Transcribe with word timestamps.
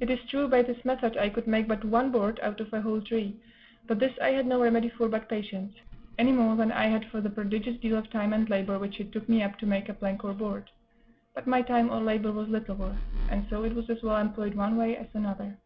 It 0.00 0.10
is 0.10 0.18
true, 0.28 0.48
by 0.48 0.62
this 0.62 0.84
method 0.84 1.16
I 1.16 1.28
could 1.28 1.46
make 1.46 1.68
but 1.68 1.84
one 1.84 2.10
board 2.10 2.40
out 2.42 2.58
of 2.58 2.72
a 2.72 2.80
whole 2.82 3.00
tree; 3.00 3.36
but 3.86 4.00
this 4.00 4.12
I 4.20 4.30
had 4.32 4.44
no 4.44 4.60
remedy 4.60 4.88
for 4.88 5.08
but 5.08 5.28
patience, 5.28 5.72
any 6.18 6.32
more 6.32 6.56
than 6.56 6.72
I 6.72 6.86
had 6.88 7.04
for 7.12 7.20
the 7.20 7.30
prodigious 7.30 7.78
deal 7.78 7.96
of 7.96 8.10
time 8.10 8.32
and 8.32 8.50
labor 8.50 8.76
which 8.80 8.98
it 8.98 9.12
took 9.12 9.28
me 9.28 9.40
up 9.40 9.56
to 9.60 9.66
make 9.66 9.88
a 9.88 9.94
plank 9.94 10.24
or 10.24 10.32
board; 10.34 10.68
but 11.32 11.46
my 11.46 11.62
time 11.62 11.92
or 11.92 12.00
labor 12.00 12.32
was 12.32 12.48
little 12.48 12.74
worth, 12.74 12.98
and 13.30 13.46
so 13.48 13.62
it 13.62 13.76
was 13.76 13.88
as 13.88 14.02
well 14.02 14.16
employed 14.16 14.56
one 14.56 14.76
way 14.76 14.96
as 14.96 15.06
another. 15.14 15.56